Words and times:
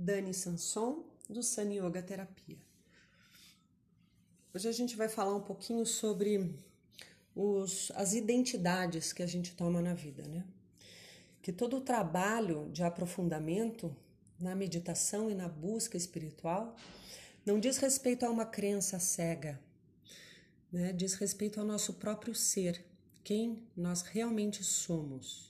Dani 0.00 0.32
Sanson, 0.32 1.02
do 1.28 1.42
Sun 1.42 1.72
Yoga 1.72 2.00
Terapia. 2.00 2.56
Hoje 4.54 4.68
a 4.68 4.72
gente 4.72 4.94
vai 4.94 5.08
falar 5.08 5.34
um 5.34 5.40
pouquinho 5.40 5.84
sobre 5.84 6.54
os, 7.34 7.90
as 7.96 8.12
identidades 8.12 9.12
que 9.12 9.24
a 9.24 9.26
gente 9.26 9.56
toma 9.56 9.82
na 9.82 9.94
vida, 9.94 10.22
né? 10.28 10.44
Que 11.42 11.50
todo 11.50 11.78
o 11.78 11.80
trabalho 11.80 12.70
de 12.70 12.84
aprofundamento 12.84 13.94
na 14.38 14.54
meditação 14.54 15.28
e 15.28 15.34
na 15.34 15.48
busca 15.48 15.96
espiritual 15.96 16.76
não 17.44 17.58
diz 17.58 17.78
respeito 17.78 18.24
a 18.24 18.30
uma 18.30 18.46
crença 18.46 19.00
cega, 19.00 19.60
né? 20.70 20.92
diz 20.92 21.14
respeito 21.14 21.58
ao 21.58 21.66
nosso 21.66 21.94
próprio 21.94 22.36
ser, 22.36 22.84
quem 23.24 23.66
nós 23.76 24.02
realmente 24.02 24.62
somos. 24.62 25.47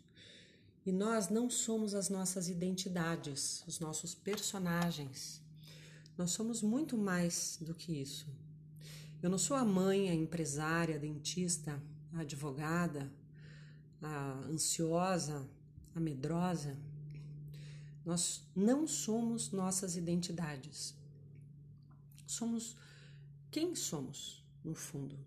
E 0.84 0.92
nós 0.92 1.28
não 1.28 1.50
somos 1.50 1.94
as 1.94 2.08
nossas 2.08 2.48
identidades, 2.48 3.62
os 3.66 3.78
nossos 3.78 4.14
personagens. 4.14 5.42
Nós 6.16 6.30
somos 6.30 6.62
muito 6.62 6.96
mais 6.96 7.58
do 7.60 7.74
que 7.74 7.92
isso. 7.92 8.26
Eu 9.22 9.28
não 9.28 9.38
sou 9.38 9.56
a 9.56 9.64
mãe, 9.64 10.08
a 10.08 10.14
empresária, 10.14 10.96
a 10.96 10.98
dentista, 10.98 11.82
a 12.14 12.20
advogada, 12.20 13.12
a 14.00 14.32
ansiosa, 14.48 15.46
a 15.94 16.00
medrosa. 16.00 16.76
Nós 18.04 18.42
não 18.54 18.86
somos 18.86 19.50
nossas 19.50 19.96
identidades. 19.96 20.94
Somos 22.26 22.76
quem 23.50 23.74
somos, 23.74 24.44
no 24.64 24.74
fundo. 24.74 25.18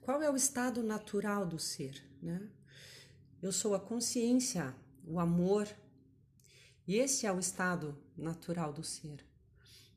Qual 0.00 0.22
é 0.22 0.30
o 0.30 0.36
estado 0.36 0.82
natural 0.82 1.46
do 1.46 1.58
ser, 1.58 2.02
né? 2.22 2.48
Eu 3.42 3.52
sou 3.52 3.74
a 3.74 3.80
consciência, 3.80 4.74
o 5.02 5.18
amor, 5.18 5.66
e 6.86 6.96
esse 6.96 7.26
é 7.26 7.32
o 7.32 7.38
estado 7.38 7.96
natural 8.14 8.70
do 8.70 8.84
ser. 8.84 9.24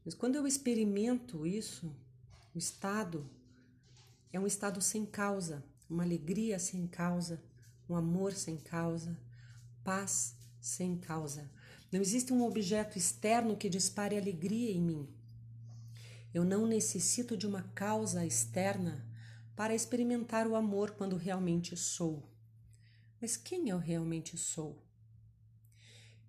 Mas 0.05 0.13
quando 0.13 0.35
eu 0.35 0.47
experimento 0.47 1.45
isso, 1.45 1.93
o 2.55 2.57
estado 2.57 3.29
é 4.31 4.39
um 4.39 4.47
estado 4.47 4.81
sem 4.81 5.05
causa, 5.05 5.61
uma 5.89 6.03
alegria 6.03 6.57
sem 6.57 6.87
causa, 6.87 7.43
um 7.89 7.97
amor 7.97 8.31
sem 8.31 8.55
causa, 8.55 9.19
paz 9.83 10.37
sem 10.61 10.97
causa. 10.97 11.51
Não 11.91 11.99
existe 11.99 12.31
um 12.31 12.43
objeto 12.43 12.97
externo 12.97 13.57
que 13.57 13.69
dispare 13.69 14.17
alegria 14.17 14.71
em 14.71 14.81
mim. 14.81 15.09
Eu 16.33 16.45
não 16.45 16.65
necessito 16.65 17.35
de 17.35 17.45
uma 17.45 17.63
causa 17.75 18.25
externa 18.25 19.05
para 19.53 19.75
experimentar 19.75 20.47
o 20.47 20.55
amor 20.55 20.91
quando 20.91 21.17
realmente 21.17 21.75
sou. 21.75 22.32
Mas 23.23 23.37
quem 23.37 23.69
eu 23.69 23.77
realmente 23.77 24.37
sou? 24.37 24.85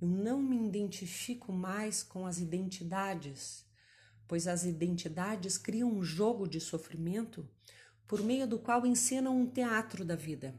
Eu 0.00 0.06
não 0.06 0.41
me 0.41 0.64
identifico 0.64 1.53
mais 1.53 2.05
com 2.05 2.25
as 2.25 2.39
identidades, 2.39 3.67
pois 4.28 4.47
as 4.47 4.62
identidades 4.62 5.59
criam 5.59 5.92
um 5.92 6.05
jogo 6.05 6.47
de 6.47 6.61
sofrimento 6.61 7.51
por 8.06 8.23
meio 8.23 8.47
do 8.47 8.61
qual 8.61 8.86
encenam 8.86 9.36
um 9.36 9.45
teatro 9.45 10.05
da 10.05 10.14
vida. 10.14 10.55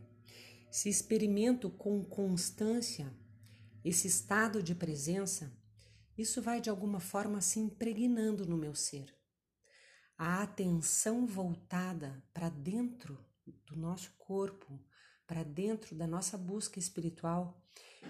Se 0.70 0.90
experimento 0.90 1.70
com 1.70 2.04
constância 2.04 3.10
esse 3.82 4.06
estado 4.06 4.62
de 4.62 4.76
presença, 4.76 5.58
isso 6.18 6.42
vai 6.42 6.60
de 6.60 6.70
alguma 6.70 7.00
forma 7.00 7.40
se 7.40 7.60
impregnando 7.60 8.46
no 8.46 8.58
meu 8.58 8.76
ser. 8.76 9.16
A 10.18 10.44
atenção 10.44 11.26
voltada 11.26 12.22
para 12.34 12.50
dentro 12.50 13.18
do 13.66 13.78
nosso 13.78 14.12
corpo, 14.18 14.78
para 15.28 15.44
dentro 15.44 15.96
da 15.96 16.08
nossa 16.08 16.38
busca 16.38 16.80
espiritual, 16.80 17.62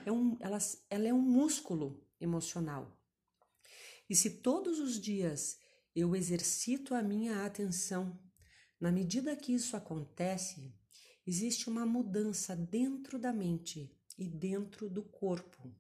é 0.06 0.12
um, 0.12 0.38
ela, 0.40 0.58
ela 0.90 1.08
é 1.08 1.14
um 1.14 1.22
músculo 1.22 2.04
emocional. 2.20 3.00
E 4.10 4.16
se 4.16 4.42
todos 4.42 4.80
os 4.80 5.00
dias 5.00 5.58
eu 5.96 6.16
exercito 6.16 6.94
a 6.94 7.02
minha 7.02 7.46
atenção, 7.46 8.20
na 8.80 8.92
medida 8.92 9.36
que 9.36 9.54
isso 9.54 9.78
acontece, 9.78 10.76
existe 11.26 11.70
uma 11.70 11.86
mudança 11.86 12.56
dentro 12.56 13.18
da 13.18 13.32
mente 13.32 13.98
e 14.18 14.28
dentro 14.28 14.90
do 14.90 15.04
corpo. 15.04 15.74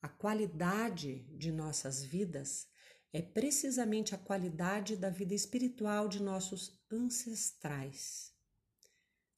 A 0.00 0.08
qualidade 0.08 1.24
de 1.36 1.50
nossas 1.50 2.04
vidas 2.04 2.68
é 3.12 3.20
precisamente 3.20 4.14
a 4.14 4.18
qualidade 4.18 4.96
da 4.96 5.10
vida 5.10 5.34
espiritual 5.34 6.08
de 6.08 6.22
nossos 6.22 6.80
ancestrais 6.90 8.33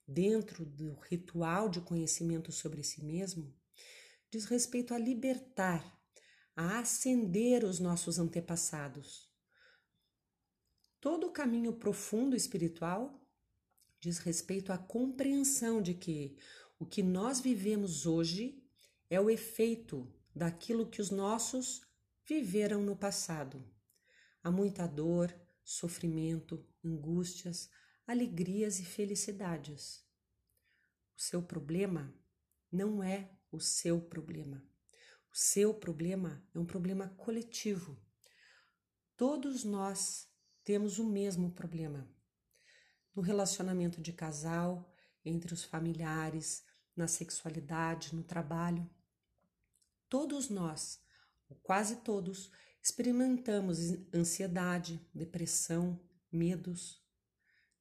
dentro 0.06 0.64
do 0.64 0.94
ritual 0.94 1.68
de 1.68 1.80
conhecimento 1.80 2.52
sobre 2.52 2.82
si 2.82 3.04
mesmo, 3.04 3.54
diz 4.30 4.44
respeito 4.44 4.94
a 4.94 4.98
libertar, 4.98 5.98
a 6.54 6.78
ascender 6.78 7.64
os 7.64 7.80
nossos 7.80 8.18
antepassados. 8.18 9.30
Todo 11.00 11.26
o 11.26 11.32
caminho 11.32 11.72
profundo 11.74 12.36
espiritual 12.36 13.20
diz 14.00 14.18
respeito 14.18 14.72
à 14.72 14.78
compreensão 14.78 15.82
de 15.82 15.94
que 15.94 16.38
o 16.78 16.86
que 16.86 17.02
nós 17.02 17.40
vivemos 17.40 18.06
hoje 18.06 18.62
é 19.08 19.20
o 19.20 19.30
efeito 19.30 20.12
daquilo 20.34 20.88
que 20.88 21.00
os 21.00 21.10
nossos 21.10 21.82
viveram 22.26 22.82
no 22.82 22.96
passado. 22.96 23.64
Há 24.42 24.50
muita 24.50 24.86
dor, 24.86 25.34
sofrimento, 25.64 26.64
angústias, 26.84 27.70
alegrias 28.06 28.78
e 28.78 28.84
felicidades. 28.84 30.04
O 31.16 31.20
seu 31.20 31.42
problema 31.42 32.14
não 32.70 33.02
é 33.02 33.30
o 33.50 33.58
seu 33.58 34.00
problema. 34.00 34.62
O 35.32 35.36
seu 35.36 35.74
problema 35.74 36.46
é 36.54 36.58
um 36.58 36.64
problema 36.64 37.08
coletivo. 37.16 37.98
Todos 39.16 39.64
nós 39.64 40.28
temos 40.62 40.98
o 40.98 41.04
mesmo 41.04 41.50
problema. 41.52 42.08
No 43.14 43.22
relacionamento 43.22 44.00
de 44.00 44.12
casal, 44.12 44.94
entre 45.24 45.52
os 45.52 45.64
familiares, 45.64 46.64
na 46.94 47.08
sexualidade, 47.08 48.14
no 48.14 48.22
trabalho. 48.22 48.88
Todos 50.08 50.48
nós, 50.48 51.00
ou 51.48 51.56
quase 51.56 51.96
todos, 51.96 52.50
experimentamos 52.82 53.78
ansiedade, 54.14 55.04
depressão, 55.12 56.00
medos. 56.30 57.05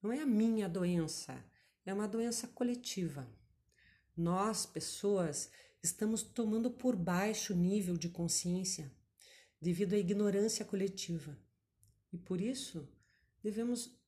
Não 0.06 0.14
é 0.14 0.22
a 0.22 0.26
minha 0.28 0.70
doença, 0.70 1.44
é 1.84 1.92
uma 1.92 2.08
doença 2.08 2.48
coletiva. 2.48 3.28
Nós, 4.16 4.64
pessoas, 4.64 5.50
estamos 5.82 6.22
tomando 6.22 6.70
por 6.70 6.96
baixo 6.96 7.56
nível 7.56 7.98
de 7.98 8.08
consciência 8.08 8.92
devido 9.60 9.94
à 9.94 9.98
ignorância 9.98 10.64
coletiva. 10.64 11.36
E 12.14 12.20
por 12.20 12.40
isso 12.40 12.88
devemos 13.42 14.00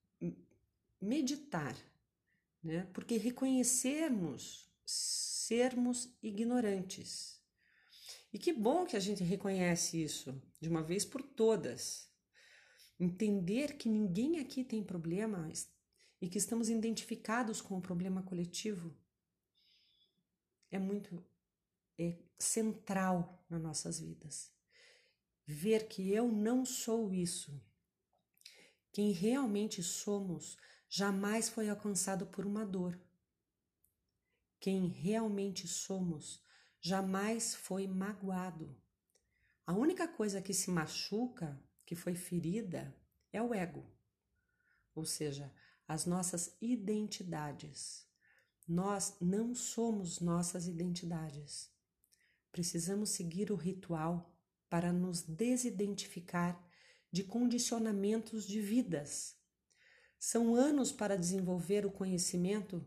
meditar, 1.01 1.75
né? 2.63 2.87
Porque 2.93 3.17
reconhecermos 3.17 4.69
sermos 4.85 6.15
ignorantes. 6.21 7.41
E 8.31 8.37
que 8.37 8.53
bom 8.53 8.85
que 8.85 8.95
a 8.95 8.99
gente 8.99 9.23
reconhece 9.23 9.99
isso 9.99 10.39
de 10.61 10.69
uma 10.69 10.83
vez 10.83 11.03
por 11.03 11.23
todas. 11.23 12.07
Entender 12.99 13.77
que 13.77 13.89
ninguém 13.89 14.37
aqui 14.37 14.63
tem 14.63 14.83
problema 14.83 15.49
e 16.21 16.27
que 16.27 16.37
estamos 16.37 16.69
identificados 16.69 17.61
com 17.61 17.77
o 17.77 17.81
problema 17.81 18.23
coletivo 18.23 18.95
é 20.71 20.79
muito 20.79 21.23
é 21.97 22.17
central 22.37 23.43
nas 23.49 23.61
nossas 23.61 23.99
vidas. 23.99 24.51
Ver 25.45 25.87
que 25.87 26.11
eu 26.11 26.31
não 26.31 26.65
sou 26.65 27.13
isso. 27.13 27.59
Quem 28.91 29.11
realmente 29.11 29.81
somos 29.81 30.57
jamais 30.89 31.49
foi 31.49 31.69
alcançado 31.69 32.27
por 32.27 32.45
uma 32.45 32.65
dor. 32.65 32.99
Quem 34.59 34.87
realmente 34.87 35.67
somos 35.67 36.43
jamais 36.79 37.55
foi 37.55 37.87
magoado. 37.87 38.75
A 39.65 39.73
única 39.73 40.07
coisa 40.07 40.41
que 40.41 40.53
se 40.53 40.69
machuca 40.69 41.59
que 41.85 41.95
foi 41.95 42.15
ferida 42.15 42.95
é 43.31 43.41
o 43.41 43.53
ego, 43.53 43.85
ou 44.95 45.05
seja, 45.05 45.53
as 45.87 46.05
nossas 46.05 46.55
identidades. 46.61 48.05
Nós 48.67 49.15
não 49.21 49.55
somos 49.55 50.19
nossas 50.19 50.67
identidades. 50.67 51.69
Precisamos 52.51 53.11
seguir 53.11 53.51
o 53.51 53.55
ritual 53.55 54.35
para 54.69 54.91
nos 54.91 55.21
desidentificar 55.21 56.61
de 57.11 57.23
condicionamentos 57.23 58.45
de 58.45 58.59
vidas. 58.59 59.35
São 60.19 60.55
anos 60.55 60.91
para 60.91 61.17
desenvolver 61.17 61.85
o 61.85 61.91
conhecimento 61.91 62.85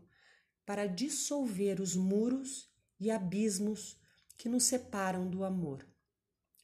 para 0.65 0.87
dissolver 0.87 1.81
os 1.81 1.95
muros 1.95 2.69
e 2.99 3.09
abismos 3.11 3.97
que 4.37 4.47
nos 4.47 4.63
separam 4.63 5.29
do 5.29 5.43
amor, 5.43 5.85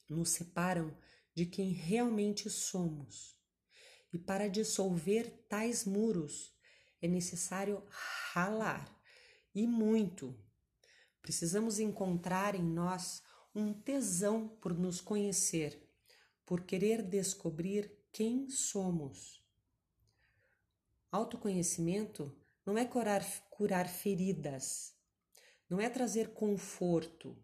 nos 0.10 0.30
separam 0.30 0.96
de 1.34 1.46
quem 1.46 1.72
realmente 1.72 2.50
somos. 2.50 3.37
E 4.12 4.18
para 4.18 4.48
dissolver 4.48 5.46
tais 5.50 5.86
muros 5.86 6.56
é 7.02 7.08
necessário 7.08 7.84
ralar 8.32 8.90
e 9.54 9.68
muito. 9.68 10.38
Precisamos 11.22 11.80
encontrar 11.80 12.56
em 12.56 12.64
nós 12.64 13.22
um 13.54 13.74
tesão 13.74 14.48
por 14.48 14.78
nos 14.78 15.02
conhecer, 15.02 15.92
por 16.46 16.62
querer 16.62 17.02
descobrir 17.02 17.92
quem 18.12 18.50
somos. 18.50 19.44
Autoconhecimento 21.12 22.36
não 22.66 22.78
é 22.78 22.86
curar, 22.86 23.24
curar 23.50 23.88
feridas, 23.88 24.96
não 25.70 25.80
é 25.80 25.90
trazer 25.90 26.34
conforto. 26.34 27.38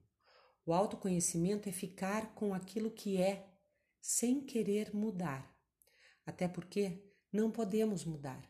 O 0.66 0.74
autoconhecimento 0.74 1.68
é 1.68 1.72
ficar 1.72 2.34
com 2.36 2.54
aquilo 2.54 2.92
que 2.92 3.22
é, 3.22 3.50
sem 4.00 4.42
querer 4.42 4.94
mudar. 4.96 5.53
Até 6.26 6.48
porque 6.48 7.04
não 7.32 7.52
podemos 7.52 8.06
mudar. 8.06 8.50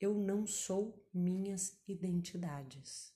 Eu 0.00 0.14
não 0.14 0.46
sou 0.46 1.04
minhas 1.12 1.76
identidades. 1.86 3.12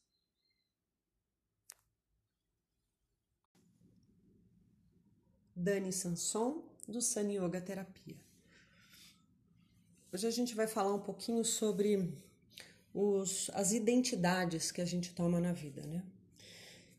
Dani 5.55 5.93
Sanson, 5.93 6.65
do 6.89 7.01
Sun 7.01 7.31
Yoga 7.31 7.61
Terapia. 7.61 8.17
Hoje 10.13 10.27
a 10.27 10.31
gente 10.31 10.55
vai 10.55 10.67
falar 10.67 10.93
um 10.93 11.01
pouquinho 11.01 11.45
sobre 11.45 12.19
os, 12.93 13.51
as 13.55 13.73
identidades 13.73 14.73
que 14.73 14.81
a 14.81 14.85
gente 14.85 15.15
toma 15.15 15.41
na 15.41 15.53
vida, 15.53 15.87
né? 15.87 16.05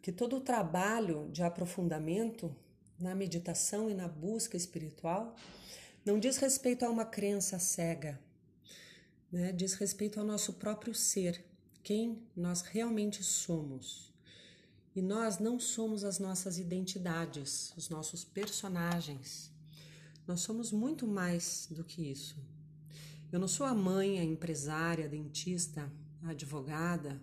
Que 0.02 0.12
todo 0.12 0.38
o 0.38 0.42
trabalho 0.42 1.30
de 1.31 1.44
aprofundamento 1.44 2.56
na 2.98 3.14
meditação 3.14 3.90
e 3.90 3.94
na 3.94 4.08
busca 4.08 4.56
espiritual 4.56 5.36
não 6.06 6.20
diz 6.20 6.38
respeito 6.38 6.84
a 6.84 6.90
uma 6.90 7.06
crença 7.06 7.58
cega, 7.58 8.20
né? 9.32 9.52
diz 9.52 9.74
respeito 9.74 10.20
ao 10.20 10.26
nosso 10.26 10.54
próprio 10.54 10.94
ser, 10.94 11.44
quem 11.82 12.22
nós 12.36 12.62
realmente 12.62 13.24
somos. 13.24 14.12
E 14.96 15.02
nós 15.02 15.40
não 15.40 15.60
somos 15.60 16.04
as 16.04 16.20
nossas 16.20 16.60
identidades, 16.60 17.74
os 17.76 17.90
nossos 17.90 18.24
personagens. 18.24 19.52
Nós 20.28 20.42
somos 20.42 20.72
muito 20.72 21.08
mais 21.08 21.68
do 21.72 21.84
que 21.84 22.12
isso. 22.12 22.38
Eu 23.32 23.40
não 23.40 23.48
sou 23.48 23.66
a 23.66 23.74
mãe, 23.74 24.20
a 24.20 24.24
empresária, 24.24 25.06
a 25.06 25.08
dentista, 25.08 25.92
a 26.22 26.30
advogada, 26.30 27.20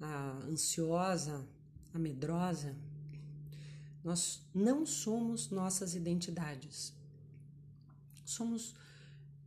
a 0.00 0.44
ansiosa, 0.48 1.46
a 1.94 1.98
medrosa. 1.98 2.74
Nós 4.02 4.42
não 4.52 4.84
somos 4.84 5.50
nossas 5.50 5.94
identidades. 5.94 6.92
Somos 8.24 8.74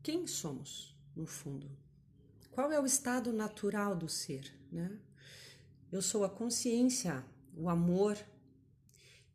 quem 0.03 0.27
somos, 0.27 0.95
no 1.15 1.25
fundo. 1.25 1.69
Qual 2.51 2.71
é 2.71 2.79
o 2.79 2.85
estado 2.85 3.33
natural 3.33 3.95
do 3.95 4.07
ser, 4.07 4.53
né? 4.71 4.99
Eu 5.91 6.01
sou 6.01 6.23
a 6.23 6.29
consciência, 6.29 7.25
o 7.55 7.69
amor, 7.69 8.17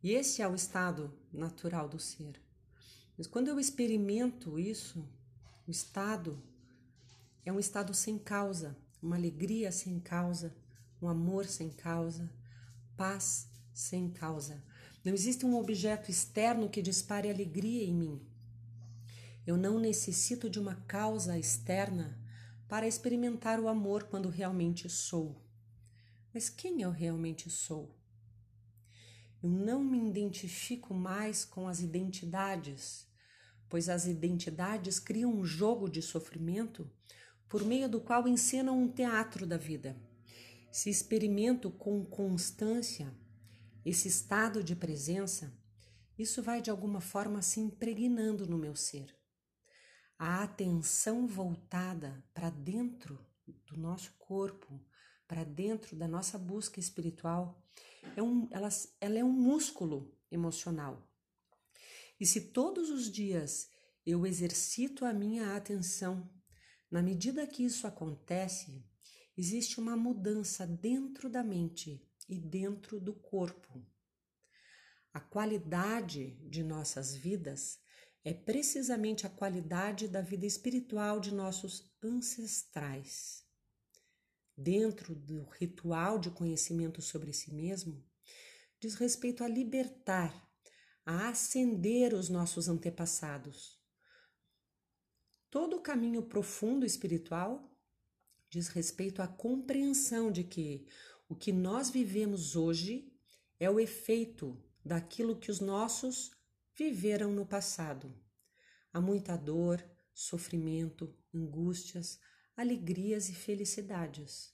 e 0.03 0.11
esse 0.11 0.41
é 0.41 0.47
o 0.47 0.55
estado 0.55 1.13
natural 1.31 1.87
do 1.87 1.99
ser. 1.99 2.41
Mas 3.17 3.27
quando 3.27 3.47
eu 3.47 3.59
experimento 3.59 4.57
isso, 4.57 5.07
o 5.67 5.71
estado 5.71 6.41
é 7.45 7.51
um 7.51 7.59
estado 7.59 7.93
sem 7.93 8.17
causa, 8.17 8.75
uma 9.01 9.15
alegria 9.15 9.71
sem 9.71 9.99
causa, 9.99 10.55
um 11.01 11.07
amor 11.07 11.45
sem 11.45 11.69
causa, 11.69 12.31
paz 12.95 13.47
sem 13.73 14.09
causa. 14.09 14.63
Não 15.03 15.13
existe 15.13 15.45
um 15.45 15.55
objeto 15.55 16.11
externo 16.11 16.69
que 16.69 16.81
dispare 16.81 17.29
alegria 17.29 17.83
em 17.83 17.93
mim. 17.93 18.21
Eu 19.45 19.57
não 19.57 19.79
necessito 19.79 20.49
de 20.49 20.59
uma 20.59 20.75
causa 20.87 21.37
externa 21.37 22.19
para 22.67 22.87
experimentar 22.87 23.59
o 23.59 23.67
amor 23.67 24.03
quando 24.03 24.29
realmente 24.29 24.87
sou. 24.89 25.41
Mas 26.33 26.49
quem 26.49 26.81
eu 26.81 26.91
realmente 26.91 27.49
sou? 27.49 27.97
Eu 29.41 29.49
não 29.49 29.83
me 29.83 30.07
identifico 30.07 30.93
mais 30.93 31.43
com 31.43 31.67
as 31.67 31.79
identidades, 31.79 33.07
pois 33.67 33.89
as 33.89 34.05
identidades 34.05 34.99
criam 34.99 35.33
um 35.33 35.43
jogo 35.43 35.89
de 35.89 36.01
sofrimento 36.01 36.89
por 37.49 37.65
meio 37.65 37.89
do 37.89 37.99
qual 37.99 38.27
encenam 38.27 38.79
um 38.79 38.87
teatro 38.87 39.45
da 39.45 39.57
vida. 39.57 39.97
Se 40.71 40.89
experimento 40.89 41.71
com 41.71 42.05
constância 42.05 43.11
esse 43.83 44.07
estado 44.07 44.63
de 44.63 44.75
presença, 44.75 45.51
isso 46.17 46.43
vai 46.43 46.61
de 46.61 46.69
alguma 46.69 47.01
forma 47.01 47.41
se 47.41 47.59
impregnando 47.59 48.47
no 48.47 48.57
meu 48.57 48.75
ser. 48.75 49.20
A 50.23 50.43
atenção 50.43 51.25
voltada 51.25 52.23
para 52.31 52.51
dentro 52.51 53.17
do 53.65 53.75
nosso 53.75 54.13
corpo, 54.19 54.79
para 55.27 55.43
dentro 55.43 55.95
da 55.95 56.07
nossa 56.07 56.37
busca 56.37 56.79
espiritual, 56.79 57.59
é 58.15 58.21
um, 58.21 58.47
ela, 58.51 58.69
ela 58.99 59.17
é 59.17 59.23
um 59.23 59.31
músculo 59.31 60.15
emocional. 60.29 61.11
E 62.19 62.27
se 62.27 62.51
todos 62.51 62.91
os 62.91 63.11
dias 63.11 63.67
eu 64.05 64.27
exercito 64.27 65.05
a 65.05 65.11
minha 65.11 65.55
atenção, 65.55 66.31
na 66.91 67.01
medida 67.01 67.47
que 67.47 67.63
isso 67.63 67.87
acontece, 67.87 68.85
existe 69.35 69.79
uma 69.79 69.97
mudança 69.97 70.67
dentro 70.67 71.31
da 71.31 71.43
mente 71.43 72.07
e 72.29 72.37
dentro 72.37 72.99
do 72.99 73.15
corpo. 73.15 73.83
A 75.11 75.19
qualidade 75.19 76.37
de 76.47 76.61
nossas 76.61 77.15
vidas 77.15 77.79
é 78.23 78.33
precisamente 78.33 79.25
a 79.25 79.29
qualidade 79.29 80.07
da 80.07 80.21
vida 80.21 80.45
espiritual 80.45 81.19
de 81.19 81.33
nossos 81.33 81.91
ancestrais 82.03 83.41
dentro 84.55 85.15
do 85.15 85.43
ritual 85.43 86.19
de 86.19 86.29
conhecimento 86.29 87.01
sobre 87.01 87.33
si 87.33 87.53
mesmo, 87.53 88.03
diz 88.79 88.95
respeito 88.95 89.43
a 89.43 89.47
libertar, 89.47 90.49
a 91.05 91.29
ascender 91.29 92.13
os 92.13 92.29
nossos 92.29 92.67
antepassados. 92.67 93.79
Todo 95.49 95.77
o 95.77 95.81
caminho 95.81 96.23
profundo 96.23 96.85
espiritual 96.85 97.75
diz 98.49 98.67
respeito 98.67 99.21
à 99.21 99.27
compreensão 99.27 100.31
de 100.31 100.43
que 100.43 100.85
o 101.27 101.35
que 101.35 101.51
nós 101.51 101.89
vivemos 101.89 102.55
hoje 102.55 103.11
é 103.59 103.69
o 103.69 103.79
efeito 103.79 104.61
daquilo 104.83 105.39
que 105.39 105.49
os 105.49 105.59
nossos 105.59 106.31
viveram 106.81 107.31
no 107.31 107.45
passado. 107.45 108.11
Há 108.91 108.99
muita 108.99 109.37
dor, 109.37 109.83
sofrimento, 110.15 111.15
angústias, 111.31 112.19
alegrias 112.57 113.29
e 113.29 113.35
felicidades. 113.35 114.51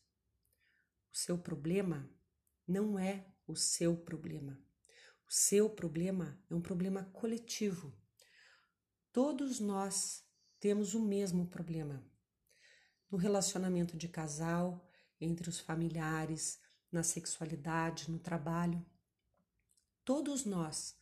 O 1.09 1.15
seu 1.15 1.37
problema 1.37 2.09
não 2.67 2.99
é 2.99 3.25
o 3.47 3.55
seu 3.55 3.95
problema. 3.95 4.61
O 5.25 5.31
seu 5.31 5.69
problema 5.69 6.37
é 6.49 6.53
um 6.53 6.59
problema 6.59 7.05
coletivo. 7.13 7.97
Todos 9.13 9.61
nós 9.61 10.21
temos 10.59 10.93
o 10.93 10.99
mesmo 10.99 11.47
problema. 11.47 12.05
No 13.09 13.17
relacionamento 13.17 13.95
de 13.95 14.09
casal, 14.09 14.85
entre 15.19 15.47
os 15.47 15.61
familiares, 15.61 16.59
na 16.91 17.03
sexualidade, 17.03 18.11
no 18.11 18.19
trabalho. 18.19 18.85
Todos 20.03 20.43
nós, 20.43 20.97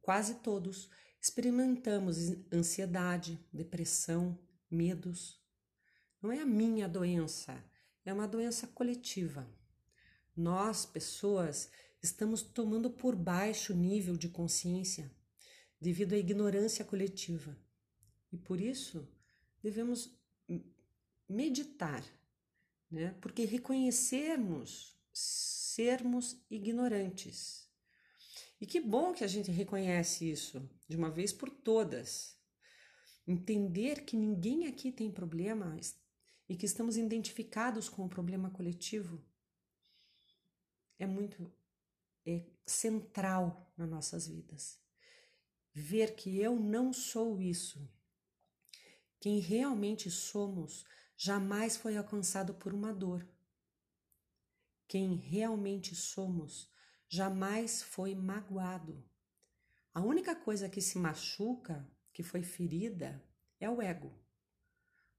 quase 0.00 0.36
todos, 0.36 0.88
experimentamos 1.20 2.16
ansiedade, 2.52 3.38
depressão, 3.52 4.38
medos, 4.70 5.40
não 6.22 6.30
é 6.30 6.40
a 6.40 6.46
minha 6.46 6.88
doença, 6.88 7.62
é 8.04 8.12
uma 8.12 8.28
doença 8.28 8.66
coletiva. 8.66 9.46
Nós, 10.36 10.84
pessoas, 10.84 11.70
estamos 12.02 12.42
tomando 12.42 12.90
por 12.90 13.16
baixo 13.16 13.74
nível 13.74 14.16
de 14.16 14.28
consciência 14.28 15.10
devido 15.80 16.14
à 16.14 16.18
ignorância 16.18 16.84
coletiva. 16.84 17.56
E 18.32 18.36
por 18.36 18.60
isso 18.60 19.08
devemos 19.62 20.14
meditar, 21.28 22.04
né? 22.90 23.16
Porque 23.20 23.44
reconhecermos 23.44 25.00
sermos 25.12 26.44
ignorantes. 26.50 27.69
E 28.60 28.66
que 28.66 28.80
bom 28.80 29.12
que 29.12 29.24
a 29.24 29.26
gente 29.26 29.50
reconhece 29.50 30.30
isso 30.30 30.68
de 30.86 30.96
uma 30.96 31.10
vez 31.10 31.32
por 31.32 31.48
todas. 31.48 32.36
Entender 33.26 34.04
que 34.04 34.16
ninguém 34.16 34.66
aqui 34.66 34.92
tem 34.92 35.10
problema 35.10 35.78
e 36.48 36.56
que 36.56 36.66
estamos 36.66 36.96
identificados 36.96 37.88
com 37.88 38.04
o 38.04 38.08
problema 38.08 38.50
coletivo 38.50 39.24
é 40.98 41.06
muito 41.06 41.50
é 42.26 42.44
central 42.66 43.72
nas 43.76 43.88
nossas 43.88 44.28
vidas. 44.28 44.78
Ver 45.72 46.14
que 46.14 46.38
eu 46.38 46.56
não 46.56 46.92
sou 46.92 47.40
isso. 47.40 47.88
Quem 49.18 49.38
realmente 49.38 50.10
somos 50.10 50.84
jamais 51.16 51.76
foi 51.76 51.96
alcançado 51.96 52.54
por 52.54 52.74
uma 52.74 52.92
dor. 52.92 53.26
Quem 54.86 55.14
realmente 55.14 55.94
somos 55.94 56.70
jamais 57.12 57.82
foi 57.82 58.14
magoado. 58.14 59.04
A 59.92 60.00
única 60.00 60.32
coisa 60.36 60.68
que 60.68 60.80
se 60.80 60.96
machuca, 60.96 61.84
que 62.12 62.22
foi 62.22 62.44
ferida, 62.44 63.20
é 63.58 63.68
o 63.68 63.82
ego. 63.82 64.16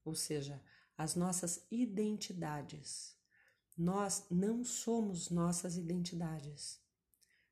Ou 0.02 0.14
seja, 0.14 0.60
as 0.96 1.14
nossas 1.14 1.66
identidades. 1.70 3.14
Nós 3.76 4.24
não 4.30 4.64
somos 4.64 5.28
nossas 5.28 5.76
identidades. 5.76 6.80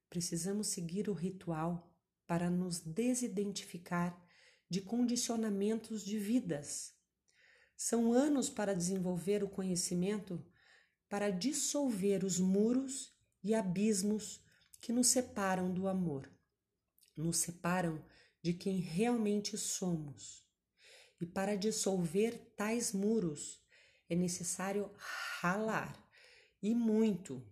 precisamos 0.08 0.66
seguir 0.66 1.08
o 1.08 1.12
ritual 1.12 1.94
para 2.26 2.50
nos 2.50 2.80
desidentificar 2.80 4.20
de 4.68 4.80
condicionamentos 4.80 6.02
de 6.02 6.18
vidas. 6.18 6.94
São 7.76 8.12
anos 8.12 8.50
para 8.50 8.74
desenvolver 8.74 9.44
o 9.44 9.48
conhecimento 9.48 10.44
para 11.08 11.30
dissolver 11.30 12.24
os 12.24 12.40
muros 12.40 13.12
e 13.42 13.54
abismos 13.54 14.40
que 14.80 14.92
nos 14.92 15.08
separam 15.08 15.72
do 15.72 15.88
amor, 15.88 16.30
nos 17.16 17.38
separam 17.38 18.04
de 18.42 18.54
quem 18.54 18.78
realmente 18.78 19.56
somos. 19.58 20.44
E 21.20 21.26
para 21.26 21.56
dissolver 21.56 22.38
tais 22.56 22.92
muros 22.92 23.62
é 24.08 24.14
necessário 24.14 24.90
ralar 25.40 26.02
e 26.62 26.74
muito. 26.74 27.46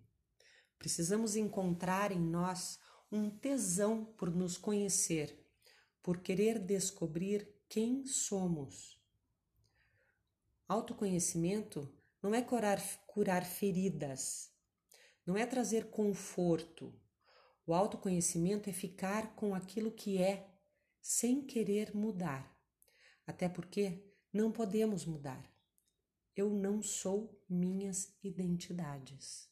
Precisamos 0.77 1.35
encontrar 1.35 2.11
em 2.11 2.19
nós 2.19 2.79
um 3.11 3.29
tesão 3.29 4.05
por 4.05 4.33
nos 4.33 4.57
conhecer, 4.57 5.37
por 6.01 6.19
querer 6.21 6.59
descobrir 6.59 7.47
quem 7.67 8.05
somos. 8.05 8.99
Autoconhecimento 10.67 11.91
não 12.21 12.33
é 12.33 12.41
curar, 12.41 12.79
curar 13.07 13.45
feridas, 13.45 14.51
não 15.29 15.37
é 15.37 15.45
trazer 15.45 15.91
conforto. 15.91 16.91
O 17.63 17.71
autoconhecimento 17.71 18.67
é 18.67 18.73
ficar 18.73 19.35
com 19.35 19.53
aquilo 19.53 19.91
que 19.91 20.17
é, 20.17 20.49
sem 20.99 21.45
querer 21.45 21.95
mudar. 21.95 22.51
Até 23.27 23.47
porque 23.47 24.11
não 24.33 24.51
podemos 24.51 25.05
mudar. 25.05 25.47
Eu 26.35 26.49
não 26.49 26.81
sou 26.81 27.39
minhas 27.47 28.11
identidades. 28.23 29.48